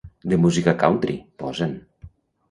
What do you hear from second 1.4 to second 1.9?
posa'n.